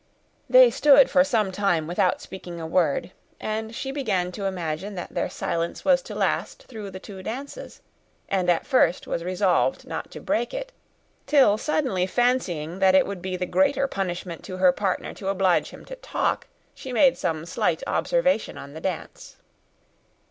They 0.49 0.71
stood 0.71 1.11
for 1.11 1.23
some 1.23 1.51
time 1.51 1.85
without 1.85 2.21
speaking 2.23 2.59
a 2.59 2.65
word; 2.65 3.11
and 3.39 3.75
she 3.75 3.91
began 3.91 4.31
to 4.31 4.45
imagine 4.45 4.95
that 4.95 5.11
their 5.13 5.29
silence 5.29 5.85
was 5.85 6.01
to 6.01 6.15
last 6.15 6.63
through 6.63 6.89
the 6.89 6.99
two 6.99 7.21
dances, 7.21 7.81
and, 8.27 8.49
at 8.49 8.65
first, 8.65 9.05
was 9.05 9.23
resolved 9.23 9.85
not 9.85 10.09
to 10.09 10.19
break 10.19 10.55
it; 10.55 10.71
till 11.27 11.55
suddenly 11.55 12.07
fancying 12.07 12.79
that 12.79 12.95
it 12.95 13.05
would 13.05 13.21
be 13.21 13.37
the 13.37 13.45
greater 13.45 13.85
punishment 13.85 14.43
to 14.45 14.57
her 14.57 14.71
partner 14.71 15.13
to 15.13 15.27
oblige 15.27 15.69
him 15.69 15.85
to 15.85 15.95
talk, 15.97 16.47
she 16.73 16.91
made 16.91 17.15
some 17.15 17.45
slight 17.45 17.83
observation 17.85 18.57
on 18.57 18.73
the 18.73 18.81
dance. 18.81 19.35